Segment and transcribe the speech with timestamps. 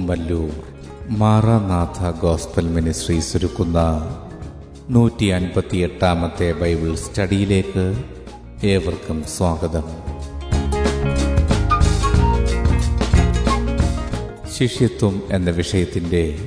[0.00, 0.50] Kummallur
[1.08, 3.78] Maranatha gospel ministries ഒരുക്കുന്ന
[4.90, 8.04] നൂറ്റി അൻപത്തി എട്ടാമത്തെ ബൈബിൾ സ്റ്റഡിയിലേക്ക്
[8.64, 9.84] ഏവർക്കും സ്വാഗതം.
[14.56, 16.38] ശിഷ്യത്വം എന്ന വിഷയത്തിന്റെ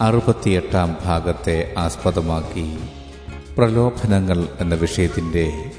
[0.00, 2.78] അറുപത്തിയെട്ടാം ഭാഗത്തെ ആസ്പദമാക്കി
[3.58, 5.70] പ്രലോഭനങ്ങൾ എന്ന വിഷയത്തിന്റെ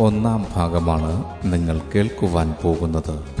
[0.00, 3.40] ഒന്നാം ഭാഗമാണ് നിങ്ങൾ കേൾക്കുവാൻ പോകുന്നത്.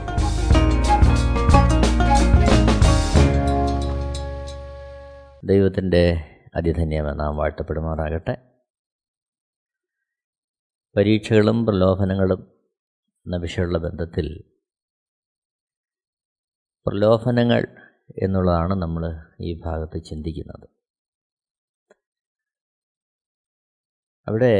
[5.43, 6.01] ദൈവത്തിന്റെ
[6.55, 8.33] അതിധന്യമ നാം വാഴ്ത്തപ്പെടുമാറാകട്ടെ.
[10.95, 12.41] പരീക്ഷകളും പ്രലോഭനങ്ങളും
[13.25, 14.27] എന്ന വിഷയമുള്ള ബന്ധത്തിൽ
[16.85, 17.61] പ്രലോഭനങ്ങൾ
[18.23, 19.03] എന്നുള്ളതാണ് നമ്മൾ
[19.41, 20.67] ഈ ഭാഗത്ത് ചിന്തിക്കുന്നത്.
[24.27, 24.55] അവിടെ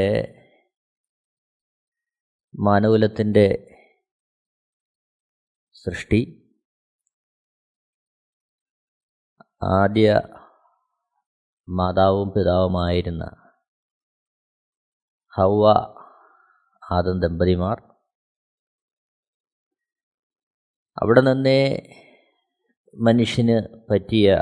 [2.54, 3.46] മാനകുലത്തിന്റെ
[5.84, 6.20] സൃഷ്ടി
[9.62, 10.08] ആദ്യ
[11.68, 13.24] മാതാവും പിതാവുമായിരുന്ന
[15.34, 15.68] ഹൗവ
[16.90, 17.78] ആദം ദമ്പതിമാർ
[21.02, 21.60] അവിടെ നിന്നേ
[22.94, 24.40] മനുഷ്യന് പറ്റിയ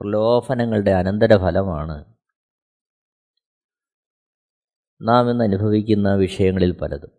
[0.00, 2.14] പ്രലോഭനങ്ങളുടെ അനന്തരഫലമാണ്
[5.08, 7.12] നാം ഇന്ന് അനുഭവിക്കുന്ന വിഷയങ്ങളിൽ പലതും.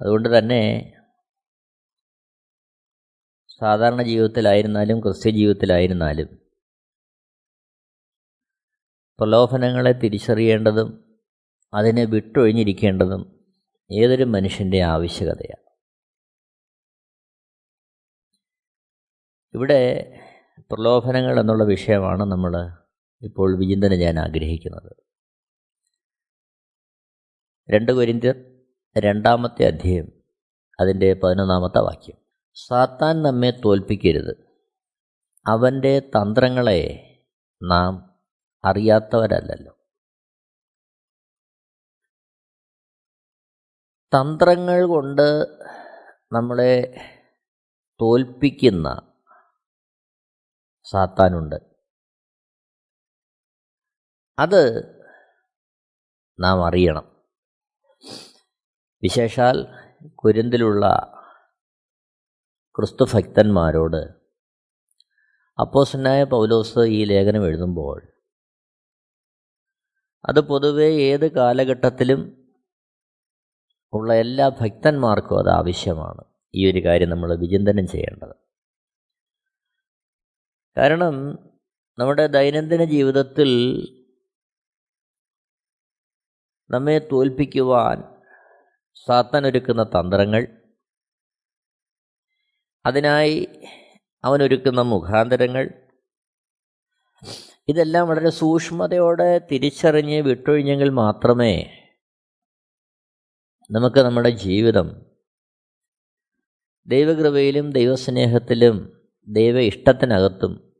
[0.00, 0.62] അതുകൊണ്ട് തന്നെ
[3.60, 6.38] സാധാരണ ജീവിതത്തിലായിരുന്നാലും ക്രിസ്ത്യ ജീവിതത്തിലായിരുന്നാലും
[9.18, 11.18] പ്രലോഭനങ്ങളെ തിരിച്ചറിയേണ്ടതും
[11.74, 13.46] അതിനെ വിട്ടൊഴിഞ്ഞിരിക്കേണ്ടതും
[13.92, 15.70] ഏതൊരു മനുഷ്യന്റെ ആവശ്യകതയാണ്.
[19.54, 20.12] ഇവിടെ
[20.60, 22.56] പ്രലോഭനങ്ങൾ എന്നുള്ള വിഷയമാണ് നമ്മൾ
[23.22, 24.96] ഇപ്പോൾ വിചിന്തനം ഞാൻ ആഗ്രഹിക്കുന്നത്.
[27.70, 28.34] രണ്ട് കൊരിന്ത്യർ
[28.98, 30.12] രണ്ടാമത്തെ അധ്യായം
[30.80, 32.27] അതിന്റെ പതിനൊന്നാമത്തെ വാക്യം.
[32.66, 34.36] സാത്താൻ നമ്മെ തോൽപ്പിക്കരുത്.
[35.46, 37.04] അവന്റെ തന്ത്രങ്ങളെ
[37.62, 38.20] നാം
[38.64, 39.72] അറിയാത്തവരല്ലല്ലോ.
[44.14, 45.46] തന്ത്രങ്ങൾ കൊണ്ട്
[46.32, 46.94] നമ്മളെ
[48.00, 49.12] തോൽപ്പിക്കുന്ന
[50.82, 51.56] സാത്താനുണ്ട്.
[54.38, 54.82] അത്
[56.40, 57.22] നാം അറിയണം.
[59.02, 59.66] വിശേഷാൽ
[60.14, 61.14] കുരുന്തിലുള്ള
[62.78, 63.96] ക്രിസ്തുഭക്തന്മാരോട്.
[65.60, 68.12] അപ്പോസനായ പൗലോസ് ഈ ലേഖനം എഴുതുമ്പോൾ
[70.28, 72.52] അത് പൊതുവെ ഏത് കാലഘട്ടത്തിലും
[73.92, 76.24] ഉള്ള എല്ലാ ഭക്തന്മാർക്കും അത് ആവശ്യമാണ്.
[76.54, 78.34] ഈ ഒരു കാര്യം നമ്മൾ വിചിന്തനം ചെയ്യേണ്ടത്.
[80.76, 81.38] കാരണം
[81.98, 83.50] നമ്മുടെ ദൈനംദിന ജീവിതത്തിൽ
[86.70, 88.02] നമ്മെ തോൽപ്പിക്കുവാൻ
[89.06, 90.57] സാത്താനൊരുക്കുന്ന തന്ത്രങ്ങൾ
[92.86, 93.48] അതിനായി
[94.24, 95.88] അവനൊരുക്കുന്ന മുഖാന്തരങ്ങൾ.
[97.68, 101.84] ഇതെല്ലാം വളരെ സൂക്ഷ്മതയോടെ തിരിച്ചറിഞ്ഞ് വിട്ടൊഴിഞ്ഞെങ്കിൽ മാത്രമേ
[103.70, 105.06] നമുക്ക് നമ്മുടെ ജീവിതം
[106.86, 110.72] ദൈവകൃപയിലും ദൈവസ്നേഹത്തിലും ദൈവ ഇഷ്ടത്തിനകത്തും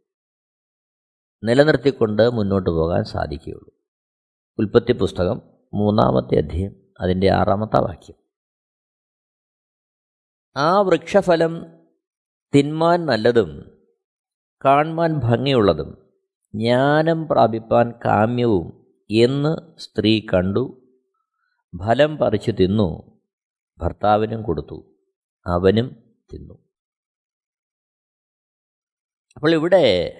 [1.44, 3.75] നിലനിർത്തിക്കൊണ്ട് മുന്നോട്ട് പോകാൻ സാധിക്കുകയുള്ളൂ.
[4.58, 5.42] ഉൽപ്പത്തി പുസ്തകം
[5.75, 8.16] മൂന്നാമത്തെ അധ്യയം അതിന്റെ ആറാമത്തെ വാക്യം.
[10.56, 11.77] ആ വൃക്ഷഫലം
[12.54, 13.78] തിന്മാൻ നല്ലതും
[14.64, 16.12] കാൺമാൻ ഭംഗിയുള്ളതും
[16.54, 20.88] ജ്ഞാനം പ്രാപിപ്പാൻ കാമ്യവും എന്ന് സ്ത്രീ കണ്ടു.
[21.87, 23.20] ഫലം പറിച്ചു തിന്നു.
[23.78, 24.99] ഭർത്താവിനും കൊടുത്തു.
[25.46, 26.55] അവനും തിന്നു.
[29.37, 30.14] അപ്പോൾ ഇവിടെ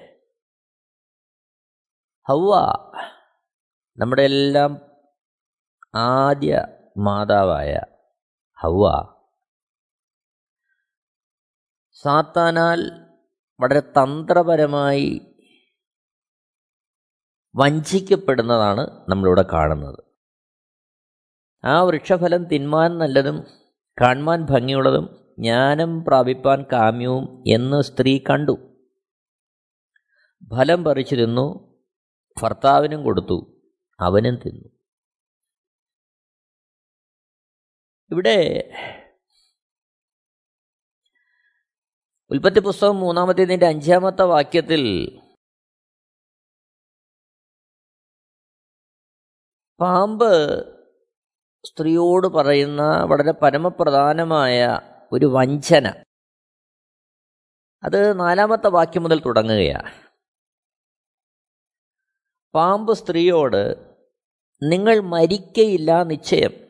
[2.29, 2.57] ഹൗവ
[3.99, 4.81] നമ്മുടെ എല്ലാം
[5.95, 6.67] ആദ്യ
[6.97, 7.81] മാതാവായ
[8.61, 9.18] ഹൗവ
[12.05, 12.91] സാത്താനാൽ
[13.61, 15.21] വളരെ തന്ത്രപരമായി
[17.57, 19.99] വഞ്ചിക്കപ്പെടുന്നതാണ് നമ്മളിവിടെ കാണുന്നത്.
[21.65, 23.43] ആ വൃക്ഷഫലം തിന്മാൻ നല്ലതും
[24.01, 28.79] കാൺമാൻ ഭംഗിയുള്ളതും ജ്ഞാനം പ്രാപിപ്പാൻ കാമ്യവും എന്ന് സ്ത്രീ കണ്ടു.
[30.57, 31.79] ഫലം പറിച്ചു തിന്നു
[32.43, 33.63] ഭർത്താവിനും കൊടുത്തു
[34.01, 34.69] അവനും തിന്നു.
[38.11, 38.71] ഇവിടെ
[42.31, 44.83] ഉൽപ്പത്തി പുസ്തകം മൂന്നാമത്തേതിന്റെ അഞ്ചാമത്തെ വാക്യത്തിൽ
[49.81, 50.33] പാമ്പ്
[51.65, 54.81] സ്ത്രീയോട് പറയുന്ന വളരെ പരമപ്രധാനമായ
[55.13, 56.05] ഒരു വഞ്ചന.
[57.83, 59.91] അത് നാലാമത്തെ വാക്യം മുതൽ തുടങ്ങുകയാണ്.
[62.55, 63.77] പാമ്പ് സ്ത്രീയോട്
[64.63, 66.68] നിങ്ങൾ മരിക്കയില്ല നിശ്ചയം.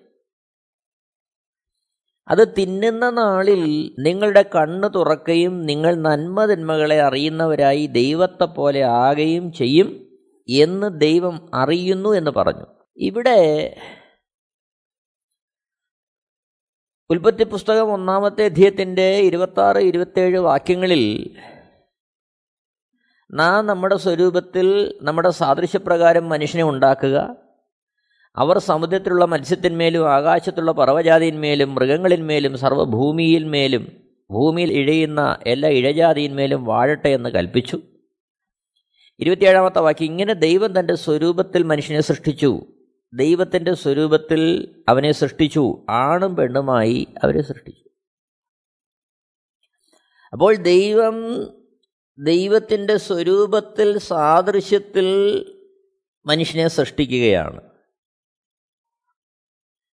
[2.28, 10.08] അത് തിന്നുന്ന നാളിൽ നിങ്ങളുടെ കണ്ണ് തുറക്കുകയും നിങ്ങൾ നന്മതിന്മകളെ അറിയുന്നവരായി ദൈവത്തെ പോലെ ആകുകയും ചെയ്യും
[10.48, 12.66] എന്ന് ദൈവം അറിയുന്നു എന്ന് പറഞ്ഞു.
[12.96, 13.38] ഇവിടെ
[17.10, 21.34] ഉൽപ്പത്തി പുസ്തകം ഒന്നാമത്തെ അധ്യയത്തിന്റെ ഇരുപത്താറ് ഇരുപത്തേഴ് വാക്യങ്ങളിൽ
[23.30, 27.47] നാം നമ്മുടെ സ്വരൂപത്തിൽ നമ്മുടെ സാദൃശ്യപ്രകാരം മനുഷ്യനെ ഉണ്ടാക്കുക
[28.36, 37.80] അവർ സമുദ്രത്തിലുള്ള മത്സ്യത്തിന്മേലും ആകാശത്തുള്ള പർവജാതിന്മേലും മൃഗങ്ങളിന്മേലും സർവഭൂമിയിന്മേലും ഭൂമിയിൽ ഇഴയുന്ന എല്ലാ ഇഴജാതിന്മേലും വാഴട്ടെ എന്ന് കൽപ്പിച്ചു.
[39.20, 42.60] ഇരുപത്തിയേഴാമത്തെ വാക്യം ഇങ്ങനെ ദൈവം തന്റെ സ്വരൂപത്തിൽ മനുഷ്യനെ സൃഷ്ടിച്ചു.
[43.14, 45.86] ദൈവത്തിന്റെ സ്വരൂപത്തിൽ അവനെ സൃഷ്ടിച്ചു.
[45.90, 47.88] ആണും പെണ്ണുമായി അവരെ സൃഷ്ടിച്ചു.
[50.32, 51.46] അപ്പോൾ ദൈവം
[52.18, 55.06] ദൈവത്തിന്റെ സ്വരൂപത്തിൽ സാദൃശ്യത്തിൽ
[56.26, 57.67] മനുഷ്യനെ സൃഷ്ടിക്കുകയാണ്.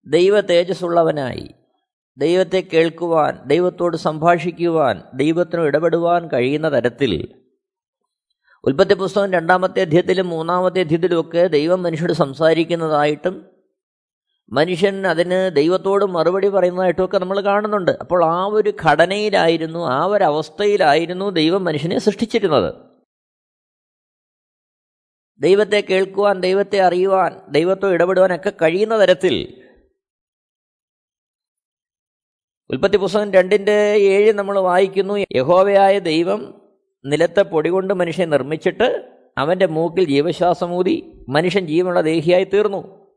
[0.07, 1.49] ദൈവ തേജസ്സുള്ളവനായി.
[2.17, 7.35] ദൈവത്തെ കേൾക്കുവാൻ ദൈവത്തോട് സംഭാഷിക്കുവാൻ ദൈവത്തിനു ഇടപെടുവാൻ കഴിയുന്ന തരത്തിൽ.
[8.63, 13.45] ഉൽപ്പത്തി പുസ്തകം രണ്ടാമത്തെ അധ്യയത്തിലും മൂന്നാമത്തെ അധ്യയത്തിലുമൊക്കെ ദൈവം മനുഷ്യരോട് സംസാരിക്കുന്നതായിട്ടും
[14.51, 17.91] മനുഷ്യൻ അതിന് ദൈവത്തോട് മറുപടി പറയുന്നതായിട്ടുമൊക്കെ നമ്മൾ കാണുന്നുണ്ട്.
[17.91, 22.73] അപ്പോൾ ആ ഒരു ഘടനയിലായിരുന്നു ആ ഒരു അവസ്ഥയിലായിരുന്നു ദൈവം മനുഷ്യനെ സൃഷ്ടിച്ചിരുന്നത്.
[25.39, 29.64] ദൈവത്തെ കേൾക്കുവാൻ ദൈവത്തെ അറിയുവാൻ ദൈവത്തോ ഇടപെടുവാനൊക്കെ കഴിയുന്ന തരത്തിൽ
[32.69, 35.25] ഉൽപ്പത്തി പുസ്തകം രണ്ടിന്റെ ഏഴ് നമ്മൾ വായിക്കുന്നു.
[35.35, 36.61] യഹോവയായ ദൈവം
[37.05, 43.11] നിലത്തെ പൊടി കൊണ്ട് മനുഷ്യനെ നിർമ്മിച്ചിട്ട് അവന്റെ മൂക്കിൽ ജീവശ്വാസമൂതി മനുഷ്യൻ ജീവനുള്ള ദേഹിയായി തീർന്നു.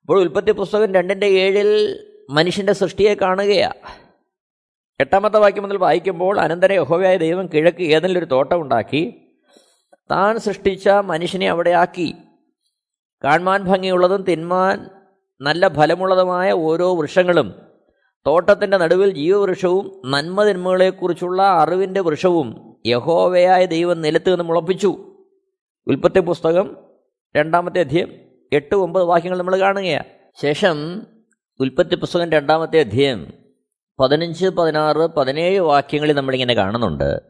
[0.00, 2.00] അപ്പോൾ ഉൽപ്പത്തി പുസ്തകം രണ്ടിന്റെ ഏഴിൽ
[2.30, 4.06] മനുഷ്യന്റെ സൃഷ്ടിയെ കാണുകയാണ്
[5.00, 9.32] എട്ടാമത്തെ വാക്യം മുതൽ വായിക്കുമ്പോൾ അനന്തര യഹോവയായ ദൈവം കിഴക്ക് ഏതെങ്കിലും ഒരു തോട്ടം ഉണ്ടാക്കി.
[10.10, 12.14] താൻ സൃഷ്ടിച്ച മനുഷ്യനെ അവിടെ ആക്കി.
[13.24, 14.95] കാണുവാൻ ഭംഗിയുള്ളതും തിന്മാൻ
[15.40, 17.54] നല്ല ഫലമുള്ളതുമായ ഓരോ വൃക്ഷങ്ങളും
[18.26, 25.14] തോട്ടത്തിന്റെ നടുവിൽ ജീവവൃക്ഷവും നന്മതിന്മകളെക്കുറിച്ചുള്ള അറിവിന്റെ വൃക്ഷവും യഹോവയായ ദൈവം നിലത്ത് നിന്ന് മുളപ്പിച്ചു
[25.86, 26.76] ഉൽപ്പത്തി പുസ്തകം
[27.36, 28.12] രണ്ടാമത്തെ അധ്യയം
[28.52, 30.04] എട്ട് ഒമ്പത് വാക്യങ്ങൾ നമ്മൾ കാണുകയാണ്.
[30.42, 31.06] ശേഷം
[31.60, 33.32] ഉൽപ്പത്തി പുസ്തകം രണ്ടാമത്തെ അധ്യയം
[34.00, 37.20] പതിനഞ്ച് പതിനാറ് പതിനേഴ് വാക്യങ്ങളിൽ നമ്മളിങ്ങനെ കാണുന്നുണ്ട്.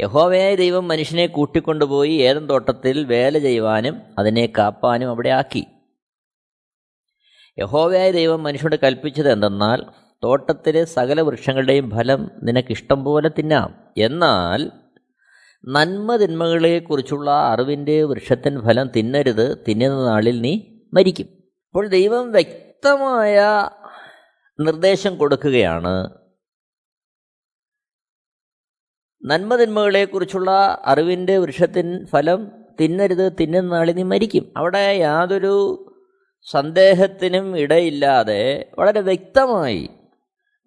[0.00, 5.66] യഹോവയായ ദൈവം മനുഷ്യനെ കൂട്ടിക്കൊണ്ടുപോയി ഏതൻ തോട്ടത്തിൽ വേല ചെയ്യുവാനും അതിനെ കാപ്പാനും അവിടെ ആക്കി.
[7.58, 9.82] യഹോവയായ ദൈവം മനുഷ്യനോട് കൽപ്പിച്ചത് എന്തെന്നാൽ
[10.24, 13.92] തോട്ടത്തിലെ സകല വൃക്ഷങ്ങളുടെയും ഫലം നിനക്കിഷ്ടം പോലെ തിന്നാം.
[13.98, 14.70] എന്നാൽ
[15.68, 20.60] നന്മ തിന്മകളെക്കുറിച്ചുള്ള അറിവിന്റെ വൃക്ഷത്തിൻ ഫലം തിന്നരുത് തിന്നുന്ന നാളിൽ നീ
[20.94, 21.26] മരിക്കും.
[21.66, 23.40] അപ്പോൾ ദൈവം വ്യക്തമായ
[24.60, 26.08] നിർദ്ദേശം കൊടുക്കുകയാണ്
[29.24, 30.50] നന്മ തിന്മകളെക്കുറിച്ചുള്ള
[30.84, 32.48] അറിവിന്റെ വൃക്ഷത്തിൻ ഫലം
[32.80, 34.52] തിന്നരുത് തിന്നുന്ന നാളിൽ നീ മരിക്കും.
[34.56, 35.84] അവിടെ യാതൊരു
[36.42, 39.90] സന്ദേഹത്തിനും ഇടയില്ലാതെ വളരെ വ്യക്തമായി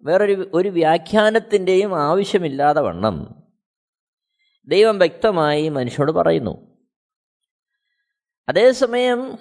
[0.02, 3.42] വേറൊരു ഒരു വ്യാഖ്യാനത്തിന്റെയും ആവശ്യമില്ലാതെ വണ്ണം.
[4.66, 6.78] ദൈവം വ്യക്തമായി മനുഷ്യനോട് പറയുന്നു.
[8.48, 9.38] അതേസമയം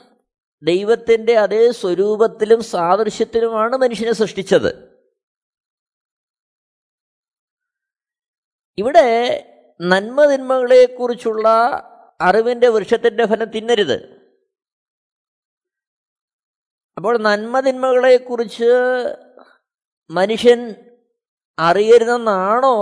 [0.64, 4.92] ദൈവത്തിന്റെ അതേ സ്വരൂപത്തിലും സാദൃശ്യത്തിലുമാണ് മനുഷ്യനെ സൃഷ്ടിച്ചത്.
[8.78, 9.48] ഇവിടെ
[9.82, 11.48] നന്മതിന്മകളെക്കുറിച്ചുള്ള
[12.22, 14.21] അറിവിന്റെ വൃക്ഷത്തിന്റെ ഫലം തിന്നരുത്.
[17.02, 18.74] അപ്പോൾ നന്മതിന്മകളെക്കുറിച്ച്
[20.10, 20.76] മനുഷ്യൻ
[21.60, 22.76] അറിയരുതെന്നാണോ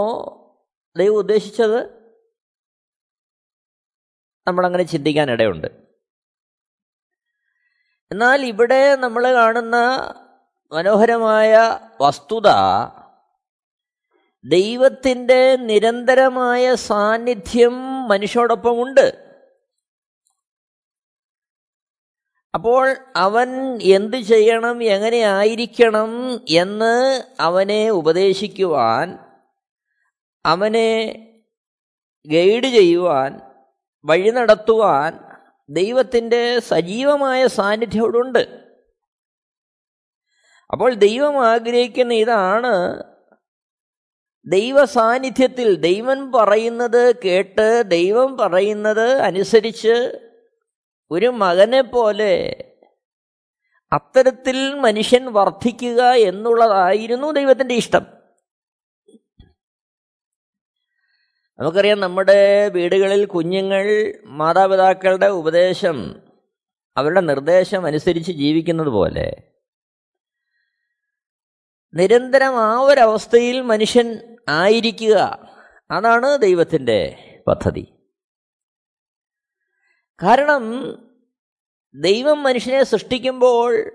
[0.98, 1.84] ദൈവം ഉദ്ദേശിച്ചത്?
[4.48, 5.68] നമ്മളങ്ങനെ ചിന്തിക്കാനിടയുണ്ട്.
[8.12, 9.76] എന്നാൽ ഇവിടെ നമ്മൾ കാണുന്ന
[10.72, 12.48] മനോഹരമായ വസ്തുത
[14.44, 19.29] ദൈവത്തിന്റെ നിരന്തരമായ സാന്നിധ്യം മനുഷ്യരോടൊപ്പമുണ്ട്
[22.54, 23.50] അപ്പോൾ അവൻ
[23.88, 26.12] എന്ത് ചെയ്യണം എങ്ങനെ ആയിരിക്കണം
[26.54, 26.94] എന്ന്
[27.40, 29.10] അവനെ ഉപദേശിക്കുവാൻ
[30.46, 30.92] അവനെ
[32.28, 33.32] ഗൈഡ് ചെയ്യുവാൻ
[34.06, 35.12] വഴി നടത്തുവാൻ
[35.70, 38.44] ദൈവത്തിന്റെ സജീവമായ സാന്നിധ്യം അവിടെ ഉണ്ട്
[40.70, 42.74] അപ്പോൾ ദൈവം ആഗ്രഹിക്കുന്ന ഇതാണ്
[44.46, 49.96] ദൈവ സാന്നിധ്യത്തിൽ ദൈവം പറയുന്നത് കേട്ട് ദൈവം പറയുന്നത് അനുസരിച്ച്
[51.12, 52.66] ഒരു മകനെ പോലെ
[53.92, 58.06] അത്തരത്തിൽ മനുഷ്യൻ വർദ്ധിക്കുക എന്നുള്ളതായിരുന്നു ദൈവത്തിന്റെ ഇഷ്ടം.
[61.60, 66.22] നമുക്കറിയാം നമ്മുടെ വീടുകളിൽ കുഞ്ഞുങ്ങൾ മാതാപിതാക്കളുടെ ഉപദേശം
[66.98, 69.44] അവരുടെ നിർദ്ദേശം അനുസരിച്ച് ജീവിക്കുന്നത് പോലെ
[71.94, 75.16] നിരന്തരം ആ ഒരവസ്ഥയിൽ മനുഷ്യൻ ആയിരിക്കുക.
[75.92, 77.99] അതാണ് ദൈവത്തിന്റെ പദ്ധതി.
[80.24, 80.64] കാരണം
[81.96, 83.92] ദൈവം മനുഷ്യനെ സൃഷ്ടിക്കുമ്പോൾ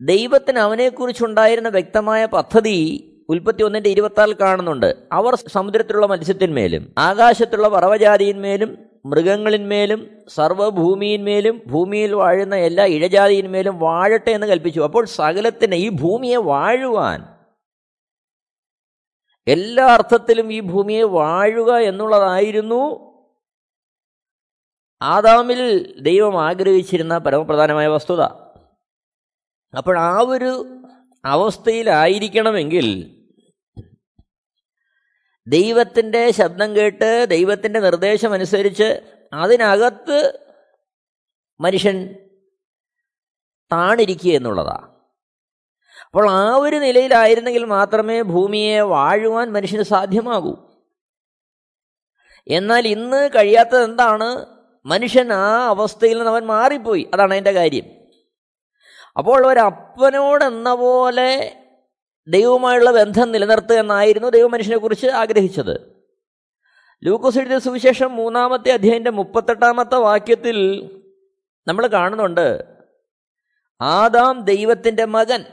[0.00, 4.96] ദൈവത്തിന് അവനെക്കുറിച്ചുണ്ടായിരുന്ന വ്യക്തമായ പദ്ധതി ഉൽപ്പത്തി ഒന്നിന്റെ ഇരുപത്താറിൽ കാണുന്നുണ്ട്.
[5.12, 14.80] അവർ സമുദ്രത്തിലുള്ള മത്സ്യത്തിന്മേലും ആകാശത്തുള്ള പറവജാതിയിന്മേലും മൃഗങ്ങളിന്മേലും സർവഭൂമിയിന്മേലും ഭൂമിയിൽ വാഴുന്ന എല്ലാ ഇഴജാതിയിന്മേലും വാഴട്ടെ എന്ന് കൽപ്പിച്ചു.
[14.80, 17.36] അപ്പോൾ സകലത്തിന് ഈ ഭൂമിയെ വാഴുവാൻ
[19.46, 23.09] എല്ലാ അർത്ഥത്തിലും ഈ ഭൂമിയെ വാഴുക എന്നുള്ളതായിരുന്നു
[25.02, 28.22] ആദാമിൽ ദൈവം ആഗ്രഹിച്ചിരുന്ന പരമപ്രധാനമായ വസ്തുത.
[29.76, 30.80] അപ്പോൾ ആ ഒരു
[31.24, 33.16] അവസ്ഥയിലായിരിക്കണമെങ്കിൽ
[35.46, 40.38] ദൈവത്തിന്റെ ശബ്ദം കേട്ട് ദൈവത്തിന്റെ നിർദ്ദേശമനുസരിച്ച് അതിനകത്ത്
[41.60, 42.14] മനുഷ്യൻ
[43.72, 44.90] താണിരിക്കുക എന്നുള്ളതാണ്
[46.06, 50.78] അപ്പോൾ ആ ഒരു നിലയിലായിരുന്നെങ്കിൽ മാത്രമേ ഭൂമിയെ വാഴുവാൻ മനുഷ്യന് സാധ്യമാകൂ.
[52.48, 57.10] എന്നാൽ ഇന്ന് കഴിയാത്തത് എന്താണ് മനുഷ്യൻ ആ അവസ്ഥയിൽ നിന്ന് അവൻ മാറിപ്പോയി.
[57.14, 57.84] അതാണ് അതിന്റെ കാര്യം.
[59.18, 61.56] അപ്പോൾ ഒരപ്പനോടെന്ന പോലെ
[62.28, 66.04] ദൈവവുമായുള്ള ബന്ധം നിലനിർത്തുക എന്നായിരുന്നു ദൈവം മനുഷ്യനെക്കുറിച്ച് ആഗ്രഹിച്ചത്.
[67.04, 70.90] ലൂക്കോസ് എഴുതിയ സുവിശേഷം മൂന്നാമത്തെ അധ്യായന്റെ മുപ്പത്തെട്ടാമത്തെ വാക്യത്തിൽ
[71.66, 72.64] നമ്മൾ കാണുന്നുണ്ട്
[73.80, 75.44] ആദാം ദൈവത്തിന്റെ മകൻ.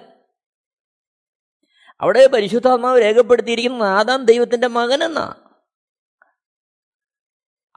[2.02, 5.36] അവിടെ പരിശുദ്ധാത്മാവ് രേഖപ്പെടുത്തിയിരിക്കുന്നത് ആദാം ദൈവത്തിന്റെ മകൻ എന്നാ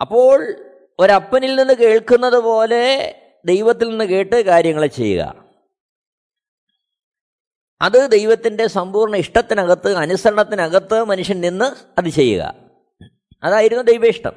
[0.01, 0.70] അപ്പോൾ
[1.01, 3.15] ഒരപ്പനിൽ നിന്ന് കേൾക്കുന്നത് പോലെ
[3.45, 5.51] ദൈവത്തിൽ നിന്ന് കേട്ട് കാര്യങ്ങൾ ചെയ്യുക.
[7.83, 12.55] അത് ദൈവത്തിന്റെ സമ്പൂർണ ഇഷ്ടത്തിനകത്ത് അനുസരണത്തിനകത്ത് മനുഷ്യൻ നിന്ന് അത് ചെയ്യുക.
[13.45, 14.33] അതായിരുന്നു ദൈവ ഇഷ്ടം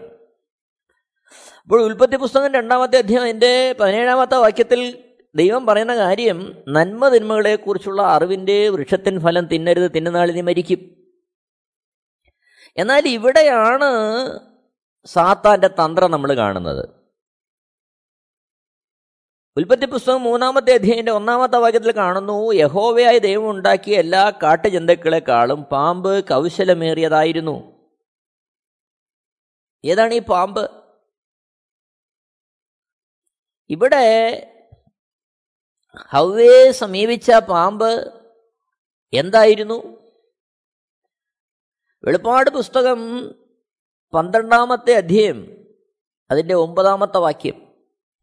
[1.62, 3.39] അപ്പോൾ ഉൽപ്പത്തി പുസ്തകം രണ്ടാമത്തെ അധ്യായം
[3.79, 5.03] പതിനേഴാമത്തെ വാക്യത്തിൽ
[5.36, 10.79] ദൈവം പറയുന്ന കാര്യം നന്മ തിന്മകളെക്കുറിച്ചുള്ള അറിവിന്റെ വൃക്ഷത്തിൻ ഫലം തിന്നരുത് തിന്നുന്നാളിനി മരിക്കും.
[12.77, 13.89] എന്നാൽ ഇവിടെയാണ്
[15.05, 16.89] സാത്താന്റെ തന്ത്രം നമ്മൾ കാണുന്നത്.
[19.57, 27.88] ഉൽപ്പത്തി പുസ്തകം മൂന്നാമത്തെ അധ്യായന്റെ ഒന്നാമത്തെ വാക്യത്തിൽ കാണുന്നു യഹോവയായ ദൈവം ഉണ്ടാക്കിയ എല്ലാ കാട്ടുജന്തുക്കളെക്കാളും പാമ്പ് കൗശലമേറിയതായിരുന്നു.
[29.86, 30.72] ഏതാണ് ഈ പാമ്പ്?
[33.69, 34.05] ഇവിടെ
[35.98, 38.13] ഹവ്വയെ സമീപിച്ച പാമ്പ്
[39.13, 40.03] എന്തായിരുന്നു?
[42.03, 43.00] വെളിപ്പാട് പുസ്തകം
[44.13, 45.65] പന്ത്രണ്ടാമത്തെ അധ്യയം
[46.32, 47.67] അതിന്റെ ഒമ്പതാമത്തെ വാക്യം.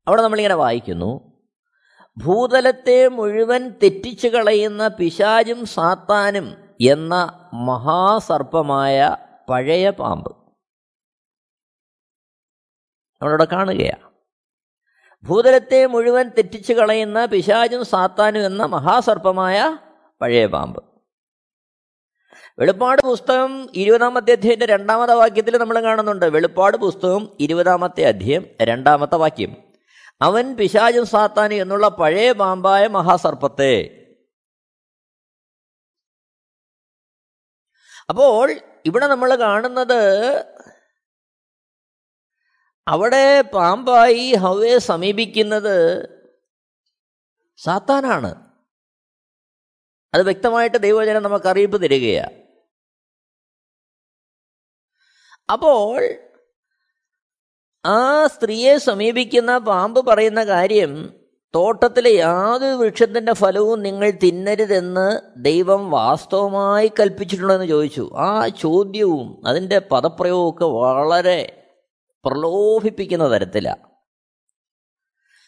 [0.06, 1.30] അവിടെ നമ്മളിങ്ങനെ വായിക്കുന്നു.
[2.16, 7.14] ഭൂതലത്തെ മുഴുവൻ തെറ്റിച്ചു കളയുന്ന പിശാചും സാത്താനും എന്ന
[7.54, 9.16] മഹാസർപ്പമായ
[9.50, 10.36] പഴയ പാമ്പ്.
[13.22, 14.10] നമ്മളിവിടെ കാണുകയാണ്
[15.24, 19.76] ഭൂതലത്തെ മുഴുവൻ തെറ്റിച്ചു കളയുന്ന പിശാചും സാത്താനും എന്ന മഹാസർപ്പമായ
[20.20, 20.89] പഴയ പാമ്പ്.
[22.60, 26.26] വെളിപ്പാട് പുസ്തകം ഇരുപതാമത്തെ അധ്യയന്റെ രണ്ടാമത്തെ വാക്യത്തിൽ നമ്മൾ കാണുന്നുണ്ട്.
[26.26, 29.56] വെളിപ്പാട് പുസ്തകം ഇരുപതാമത്തെ അധ്യയം രണ്ടാമത്തെ വാക്യം.
[30.22, 34.06] അവൻ പിശാചും സാത്താനും എന്നുള്ള പഴയ പാമ്പായ മഹാസർപ്പത്തെ.
[38.08, 40.44] അപ്പോൾ ഇവിടെ നമ്മൾ കാണുന്നത്
[42.88, 46.08] അവിടെ പാമ്പായി ഹവയെ സമീപിക്കുന്നത്
[47.56, 48.34] സാത്താനാണ്.
[50.14, 52.39] അത് വ്യക്തമായിട്ട് ദൈവജനം നമുക്ക് അറിയിപ്പ് തരികയാണ്.
[55.52, 56.02] അപ്പോൾ
[57.86, 61.14] ആ സ്ത്രീയെ സമീപിക്കുന്ന പാമ്പ് പറയുന്ന കാര്യം
[61.54, 68.10] തോട്ടത്തിലെ യാതൊരു വൃക്ഷത്തിന്റെ ഫലവും നിങ്ങൾ തിന്നരുതെന്ന് ദൈവം വാസ്തവമായി കൽപ്പിച്ചിട്ടുണ്ടെന്ന് ചോദിച്ചു.
[68.16, 71.66] ആ ചോദ്യവും അതിന്റെ പദപ്രയോഗമൊക്കെ വളരെ
[72.24, 73.90] പ്രലോഭിപ്പിക്കുന്ന തരത്തിലാണ്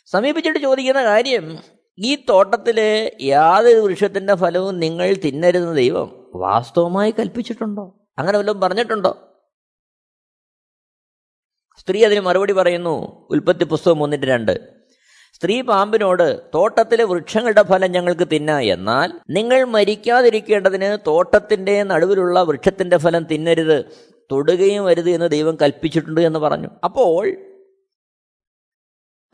[0.06, 1.58] സമീപിച്ചിട്ട് ചോദിക്കുന്ന കാര്യം
[1.98, 8.10] ഈ തോട്ടത്തിലെ യാതൊരു വൃക്ഷത്തിന്റെ ഫലവും നിങ്ങൾ തിന്നരുതെന്ന് ദൈവം വാസ്തവമായി കൽപ്പിച്ചിട്ടുണ്ടോ?
[8.18, 9.31] അങ്ങനെ വല്ലതും പറഞ്ഞിട്ടുണ്ടോ?
[11.82, 14.82] സ്ത്രീ അതിന് മറുപടി പറയുന്നു ഉൽപ്പത്തി പുസ്തകം ഒന്നിന്റെ രണ്ട്.
[15.32, 18.60] സ്ത്രീ പാമ്പിനോട് തോട്ടത്തിലെ വൃക്ഷങ്ങളുടെ ഫലം ഞങ്ങൾക്ക് തിന്ന.
[18.60, 23.84] എന്നാൽ നിങ്ങൾ മരിക്കാതിരിക്കേണ്ടതിന് തോട്ടത്തിന്റെ നടുവിലുള്ള വൃക്ഷത്തിന്റെ ഫലം തിന്നരുത്.
[24.32, 26.68] തൊടുകയും വരുത് എന്ന് ദൈവം കൽപ്പിച്ചിട്ടുണ്ട് എന്ന് പറഞ്ഞു.
[26.84, 27.36] അപ്പോൾ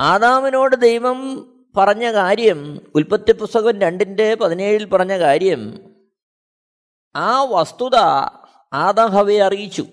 [0.00, 5.80] ആദാമിനോട് ദൈവം പറഞ്ഞ കാര്യം ഉൽപ്പത്തി പുസ്തകം രണ്ടിന്റെ പതിനേഴിൽ പറഞ്ഞ കാര്യം
[7.16, 7.94] ആ വസ്തുത
[8.72, 9.86] ആദാം ഹവയെ അറിയിച്ചു.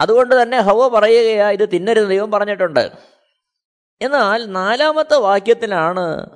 [0.00, 2.90] അതുകൊണ്ട് തന്നെ ഹവ പറയുകയാ ഇത് തിന്നരുത് ദൈവം പറഞ്ഞിട്ടുണ്ട്.
[4.00, 6.26] എന്നാൽ നാലാമത്തെ വാക്യത്തിലാണ്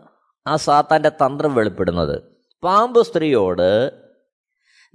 [0.47, 2.23] ആ സാത്താന്റെ തന്ത്രം വെളിപ്പെടുന്നത്.
[2.63, 3.91] പാമ്പ് സ്ത്രീയോട്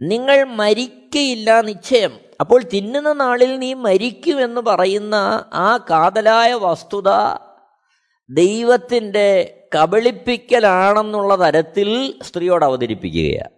[0.01, 2.19] നിങ്ങൾ മരിക്കയില്ല നിശ്ചയം.
[2.39, 5.15] അപ്പോൾ തിന്നുന്ന നാളിൽ നീ മരിക്കുമെന്ന് പറയുന്ന
[5.53, 7.10] ആ കാതലായ വസ്തുത
[8.29, 13.55] ദൈവത്തിന്റെ കബളിപ്പിക്കലാണെന്നുള്ള തരത്തിൽ സ്ത്രീയോട് അവതരിപ്പിക്കുകയാണ്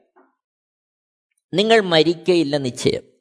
[1.53, 3.16] നിങ്ങൾ മരിക്കയില്ല നിശ്ചയം.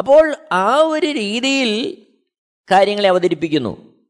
[0.00, 2.06] അപ്പോൾ ആ ഒരു രീതിയിൽ
[2.70, 4.04] കാര്യങ്ങളെ അവതരിപ്പിക്കുന്നു.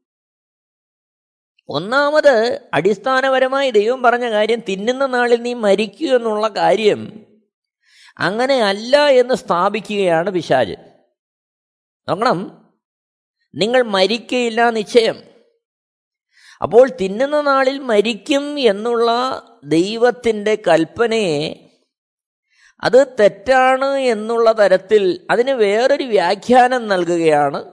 [1.69, 7.25] ഒന്നാമത് അടിസ്ഥാനപരമായി ദൈവം പറഞ്ഞ കാര്യം തിന്നുന്ന നാളിൽ നീ മരിക്കൂ എന്നുള്ള കാര്യം
[8.17, 10.75] അങ്ങനെ അല്ല എന്ന് സ്ഥാപിക്കുകയാണ് പിശാജ്
[12.09, 12.69] നോക്കണം.
[13.55, 15.23] നിങ്ങൾ മരിക്കയില്ല നിശ്ചയം.
[16.61, 19.11] അപ്പോൾ തിന്നുന്ന നാളിൽ മരിക്കും എന്നുള്ള
[19.63, 21.70] ദൈവത്തിന്റെ കൽപ്പനയെ
[22.83, 27.63] അത് തെറ്റാണ് എന്നുള്ള തരത്തിൽ അതിന് വേറൊരു വ്യാഖ്യാനം നൽകുകയാണ്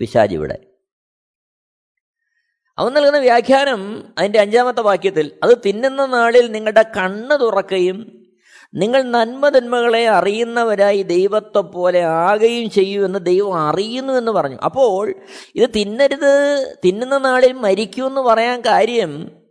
[0.00, 0.58] പിശാജ് ഇവിടെ.
[2.78, 8.24] അവൻ നൽകുന്ന വ്യാഖ്യാനം അതിന്റെ അഞ്ചാമത്തെ വാക്യത്തിൽ അത് തിന്നുന്ന നാളിൽ നിങ്ങളുടെ കണ്ണ് തുറക്കുകയും
[8.74, 14.56] നിങ്ങൾ നന്മതന്മകളെ അറിയുന്നവരായി ദൈവത്തെ പോലെ ആകുകയും ചെയ്യുമെന്ന് ദൈവം അറിയുന്നു എന്ന് പറഞ്ഞു.
[14.56, 15.14] അപ്പോൾ
[15.54, 19.42] ഇത് തിന്നരുത് തിന്നുന്ന നാളിൽ മരിക്കുമെന്ന് പറയാൻ കാര്യം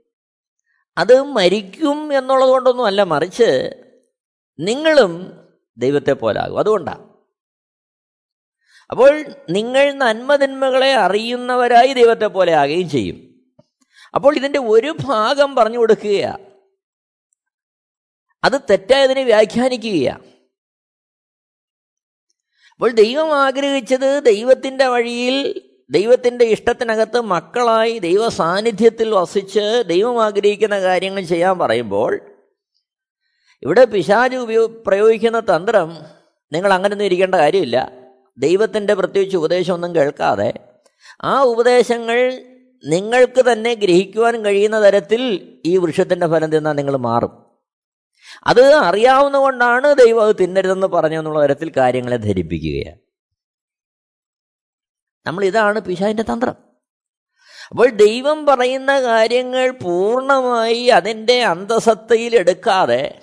[0.97, 3.03] അത് മരിക്കും എന്നുള്ളത് കൊണ്ടൊന്നും അല്ല.
[3.03, 3.82] മറിച്ച്
[4.59, 5.43] നിങ്ങളും
[5.77, 6.59] ദൈവത്തെ പോലാകും.
[6.59, 7.13] അതുകൊണ്ടാണ്.
[8.91, 13.41] അപ്പോൾ നിങ്ങൾ നന്മതിന്മകളെ അറിയുന്നവരായി ദൈവത്തെ പോലെ ആകുകയും ചെയ്യും.
[14.15, 16.37] അപ്പോൾ ഇതിന്റെ ഒരു ഭാഗം പറഞ്ഞു കൊടുക്കുകയാ.
[18.43, 20.23] അത് തെറ്റായതിനെ വ്യാഖ്യാനിക്കുകയാണ്
[22.71, 31.59] അപ്പോൾ ദൈവം ആഗ്രഹിച്ചത് ദൈവത്തിന്റെ വഴിയിൽ ദൈവത്തിന്റെ ഇഷ്ടത്തിനകത്ത് മക്കളായി ദൈവ സാന്നിധ്യത്തിൽ വസിച്ച് ദൈവം ആഗ്രഹിക്കുന്ന കാര്യങ്ങൾ ചെയ്യാൻ
[31.59, 32.32] പറയുമ്പോൾ
[33.63, 35.97] ഇവിടെ പിശാജ് ഉപയോ പ്രയോഗിക്കുന്ന തന്ത്രം
[36.51, 37.91] നിങ്ങൾ അങ്ങനെയൊന്നും ഇരിക്കേണ്ട കാര്യമില്ല.
[38.37, 40.53] ദൈവത്തിന്റെ പ്രത്യേകിച്ച് ഉപദേശമൊന്നും കേൾക്കാതെ
[41.21, 42.45] ആ ഉപദേശങ്ങൾ
[42.85, 47.45] നിങ്ങൾക്ക് തന്നെ ഗ്രഹിക്കുവാൻ കഴിയുന്ന തരത്തിൽ ഈ വൃക്ഷത്തിന്റെ ഫലം തിന്നാൽ നിങ്ങൾ മാറും.
[48.47, 52.99] അത് അറിയാവുന്ന കൊണ്ടാണ് ദൈവം അത് തിന്നരുതെന്ന് പറഞ്ഞു എന്നുള്ള തരത്തിൽ കാര്യങ്ങളെ ധരിപ്പിക്കുകയാണ്.
[55.25, 56.55] നമ്മൾ ഇതാണ് പിശാവിന്റെ തന്ത്രം.
[57.69, 63.21] അപ്പോൾ ദൈവം പറയുന്ന കാര്യങ്ങൾ പൂർണമായി അതിന്റെ അന്തസത്തയിൽ എടുക്കാതെ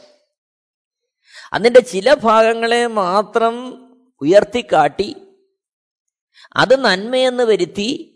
[1.52, 3.86] അതിന്റെ ചില ഭാഗങ്ങളെ മാത്രം
[4.20, 5.16] ഉയർത്തിക്കാട്ടി
[6.56, 8.06] അത് നന്മയെന്ന് വരുത്തി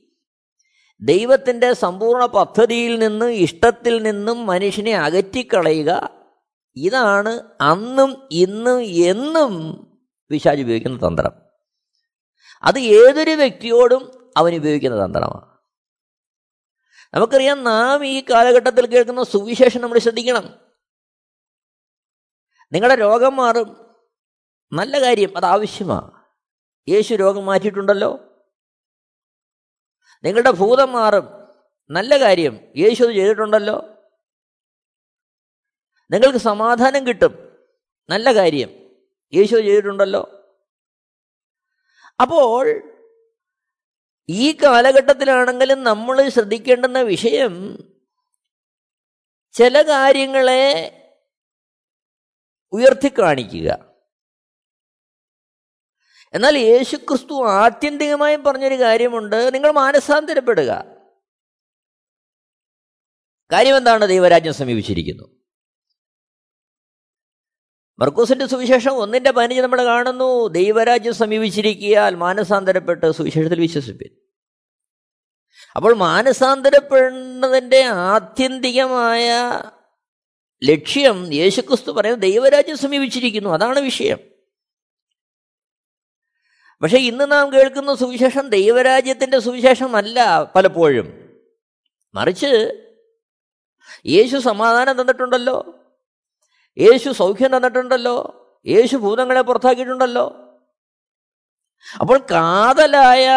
[1.00, 6.10] ദൈവത്തിന്റെ സമ്പൂർണ പദ്ധതിയിൽ നിന്ന് ഇഷ്ടത്തിൽ നിന്നും മനുഷ്യനെ അകറ്റിക്കളയുക.
[6.76, 9.86] ഇതാണ് അന്നും ഇന്നും എന്നും
[10.30, 11.32] പിശാജ് ഉപയോഗിക്കുന്ന തന്ത്രം.
[12.62, 15.54] അത് ഏതൊരു വ്യക്തിയോടും അവൻ ഉപയോഗിക്കുന്ന തന്ത്രമാണ്.
[17.14, 20.63] നമുക്കറിയാം നാം ഈ കാലഘട്ടത്തിൽ കേൾക്കുന്ന സുവിശേഷം നമ്മൾ ശ്രദ്ധിക്കണം.
[22.72, 23.94] നിങ്ങളുടെ രോഗം മാറും.
[24.72, 26.10] നല്ല കാര്യം അത് ആവശ്യമാണ്
[26.88, 28.18] യേശു രോഗം മാറ്റിയിട്ടുണ്ടല്ലോ.
[30.24, 31.24] നിങ്ങളുടെ ഭൂതം മാറും.
[31.90, 33.88] നല്ല കാര്യം യേശു അത് ചെയ്തിട്ടുണ്ടല്ലോ.
[36.10, 37.58] നിങ്ങൾക്ക് സമാധാനം കിട്ടും.
[38.08, 38.68] നല്ല കാര്യം
[39.34, 40.30] യേശു ചെയ്തിട്ടുണ്ടല്ലോ.
[42.20, 42.82] അപ്പോൾ
[44.28, 47.78] ഈ കാലഘട്ടത്തിലാണെങ്കിലും നമ്മൾ ശ്രദ്ധിക്കേണ്ടുന്ന വിഷയം
[49.52, 51.00] ചില കാര്യങ്ങളെ
[52.74, 53.94] ഉയർത്തിക്കാണിക്കുക.
[56.32, 59.54] എന്നാൽ യേശുക്രിസ്തു ആത്യന്തികമായും പറഞ്ഞൊരു കാര്യമുണ്ട്.
[59.54, 60.84] നിങ്ങൾ മാനസാന്തരപ്പെടുക.
[63.52, 65.24] കാര്യം എന്താണ് ദൈവരാജ്യം സമീപിച്ചിരിക്കുന്നു?
[67.98, 70.48] മർക്കൂസിന്റെ സുവിശേഷം ഒന്നിന്റെ പതിനഞ്ച് നമ്മൾ കാണുന്നു.
[70.48, 74.10] ദൈവരാജ്യം സമീപിച്ചിരിക്കിയാൽ മാനസാന്തരപ്പെട്ട് സുവിശേഷത്തിൽ വിശ്വസിപ്പിൻ.
[75.76, 79.30] അപ്പോൾ മാനസാന്തരപ്പെടുന്നതിന്റെ ആത്യന്തികമായ
[80.64, 83.50] ലക്ഷ്യം യേശുക്രിസ്തു പറയുന്നത് ദൈവരാജ്യം സമീപിച്ചിരിക്കുന്നു.
[83.50, 84.18] അതാണ് വിഷയം.
[86.82, 91.36] പക്ഷെ ഇന്ന് നാം കേൾക്കുന്ന സുവിശേഷം ദൈവരാജ്യത്തിന്റെ സുവിശേഷമല്ല പലപ്പോഴും.
[92.14, 92.80] മറിച്ച്
[94.06, 95.78] യേശു സമാധാനം തന്നിട്ടുണ്ടല്ലോ.
[96.78, 98.40] യേശു സൗഖ്യം തന്നിട്ടുണ്ടല്ലോ.
[98.66, 100.40] യേശു ഭൂതങ്ങളെ പുറത്താക്കിയിട്ടുണ്ടല്ലോ.
[102.00, 103.28] അപ്പോൾ കാതലായ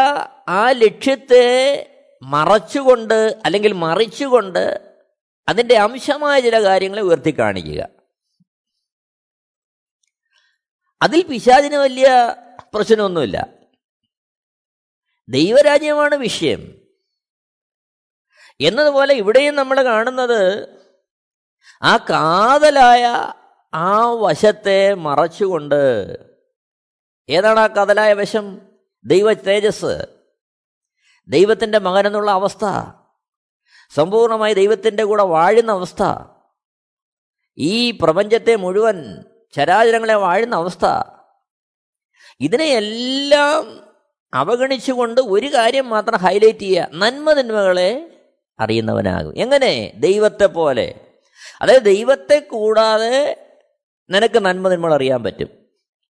[0.47, 1.83] ആ ലക്ഷ്യത്തെ
[2.23, 4.86] മറച്ചുകൊണ്ട് അല്ലെങ്കിൽ മറിച്ചുകൊണ്ട്
[5.49, 7.89] അതിന്റെ അംശമായ ചില കാര്യങ്ങളെ ഉയർത്തി കാണിക്കുക.
[11.01, 12.35] അതിൽ പിശാചിന് വലിയ
[12.73, 13.47] പ്രശ്നമൊന്നുമില്ല.
[15.29, 16.81] ദൈവരാജ്യമാണ് വിഷയം.
[18.61, 20.69] എന്നതുപോലെ ഇവിടെയും നമ്മൾ കാണുന്നത്
[21.81, 23.33] ആ കാതലായ
[23.73, 26.05] ആ വശത്തെ മറച്ചുകൊണ്ട്
[27.29, 28.61] ഏതാണ് ആ കാതലായ വശം?
[29.05, 30.05] ദൈവ തേജസ്.
[31.27, 32.65] ദൈവത്തിന്റെ മകനെന്നുള്ള അവസ്ഥ.
[33.95, 36.03] സമ്പൂർണമായി ദൈവത്തിന്റെ കൂടെ വാഴുന്ന അവസ്ഥ.
[37.57, 39.23] ഈ പ്രപഞ്ചത്തെ മുഴുവൻ
[39.55, 40.85] ചരാചരങ്ങളെ വാഴുന്ന അവസ്ഥ.
[42.39, 43.87] ഇതിനെയെല്ലാം
[44.33, 46.89] അവഗണിച്ചുകൊണ്ട് ഒരു കാര്യം മാത്രം ഹൈലൈറ്റ് ചെയ്യുക.
[46.93, 48.21] നന്മ നന്മകളെ
[48.59, 49.37] അറിയുന്നവനാകും.
[49.37, 49.93] എങ്ങനെ?
[49.95, 50.99] ദൈവത്തെ പോലെ
[51.61, 53.47] അതായത് ദൈവത്തെ കൂടാതെ
[54.09, 55.47] നിനക്ക് നന്മ നമ്മൾ അറിയാൻ പറ്റും.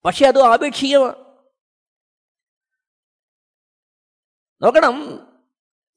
[0.04, 1.14] പക്ഷെ അത് ആപേക്ഷികമാണ്.
[4.62, 5.28] നോക്കണം.